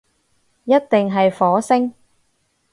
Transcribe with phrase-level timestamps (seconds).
[0.63, 1.93] 一定係火星